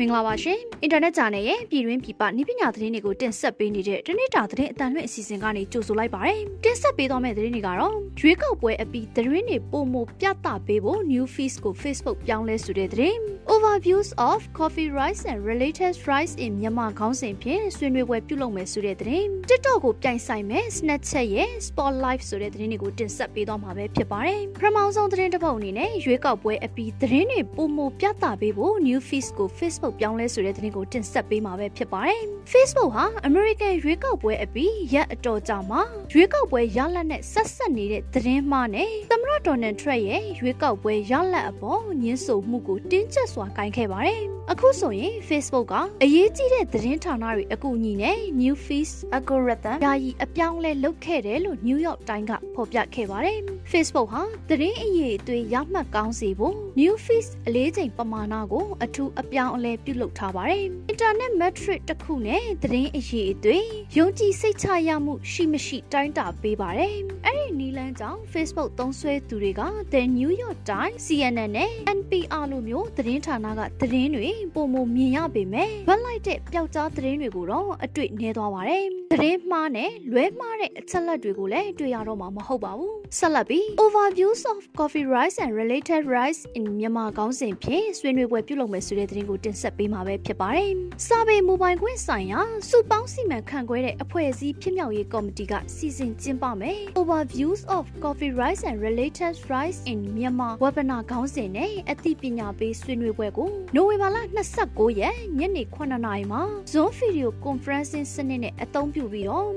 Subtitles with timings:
[0.00, 13.18] မင်္ဂလာပါရှင်အင်တာနက်ဂျာနယ်ရဲ့ပြည်တွင်းပြည်ပနိပညာသတင်းတွေကိုတင်ဆက်ပေးနေတဲ့တနေ့တာသတင်းအတန်လွှင့်အစီအစဉ်ကနေကြိုဆိုလိုက်ပါရစေတင်ဆက်ပေးသွားမယ့်သတင်းတွေကတော့ရွေးကောက်ပွဲအပြီးသတင်းတွေပုံမပြသပေးဖို့ new fees ကို Facebook ပြောင်းလဲဆိုတဲ့သတင်း
[13.54, 22.22] overviews of coffee rice and related rice in Myanmar ခေါင်းစဉ်ဖြင့်ဆွေးနွေးပွဲပြုလုပ်မယ်ဆိုတဲ့သတင်း TikTok ကိုပြိုင်ဆိုင်မဲ့ Snapchat ရဲ့ Spotlight
[22.28, 32.22] ဆိုတဲ့သတင်းတွေကိုတင်ဆက်ပေးသွားမှာပဲဖြစ်ပါတယ်ပထမဆုံးသတင်းတစ်ပုဒ်အနေနဲ့ရွေးကောက်ပွဲအပြီးသတင်းတွေပုံမပြသပေးဖို့ new fees ကို Facebook ပြောင်းလဲဆိုတဲ့သတင်းကိုတင်ဆက်ပေးမှာပဲဖြစ်ပါတယ်။
[32.52, 35.80] Facebook ဟာ American ရွေးကောက်ပွဲအပြီးရက်အတော်ကြာမှာ
[36.12, 44.20] ရွေးကောက်ပွဲရလဒ်နဲ့ဆက်ဆက်နေတဲ့သတင်းမှားနဲ့သမ္မတဒေါ်နယ်ထရန့်ရဲ့ရွေးကောက်ပွဲရလဒ်အပေါ်ညှင်းဆိုမှုကိုတင်းကျပ်စွာကင်ခဲ့ပါတယ်။
[44.52, 53.38] အခုဆိုရင် Facebook ကအရေးကြီးတဲ့သတင်းဌာနတွေအကူအညီနဲ့ New Feed algorithm ယာယီအပြောင်းလဲလုပ်ခဲ့တယ်လို့ New York Times ကဖော်ပြခဲ့ပါတယ်။
[53.72, 66.94] Facebook ဟာသတင်းအရေးအသွေးရမှတ်ကောင်းစေဖို့ New Feed အလေးချိန်ပမာဏကိုအထူးအပြောင်းအလဲပြုလုပ်ထားပါတယ်။ Internet metric တစ်ခုနဲ့သတင်းအရေးအသွေးယုံကြည်စိတ်ချရမှုရှိမရှိတိုင်းတာပေးပါတယ်။
[67.26, 85.36] အဲ့ဒီနီလန်းကြောင့် Facebook သုံးစွဲသူတွေက The New York Times, CNN နဲ့ NPR လိုမျိုးသတင်းဌာနကသတင်းတွေပုံမမြင်ရပေမဲ့ဗတ်လိုက်တဲ့ပျောက်ကြားသတင်းတွေကိုတော့အတွေ့နည်းသွားပါတယ်။သတင်းမှားနဲ့လွဲမှားတဲ့အချက်လက်တွေကိုလည်းတွေ့ရတော့မှာမဟုတ်ပါဘူး။ ဆက်လက်ပြီး Overviews of Coffee Rice
[85.44, 90.70] and Related Rice in Myanmar ခေါင်းစဉ်ဖြင့်ဆွေးနွေးပွဲပြုလုပ်မယ်ဆိုတဲ့သတင်းကိုတင်ဆက်ပေးမှာပဲဖြစ်ပါတယ်။
[91.06, 104.16] စာပေမိုဘိုင်ခွင့်ဆိုင်ရာစုပေါင်းစီမံခန့်ခွဲတဲ့အဖွဲ့အစည်းဖြစ်မြောက်ရေးကော်မတီကစီစဉ်ကျင်းပမယ်။ Overviews of Coffee Rice and Related Rice in Myanmar webinar ခေါင်းစဉ်နဲ့အသိပညာပေးဆွေးနွေးပွဲကိုနိုဝင်ဘာလ
[104.58, 109.48] 29ရက်ညနေ9:00နာရီမှာ Zoom Video Conferencing စနစ်နဲ့အသုံးပြုပြီးတော့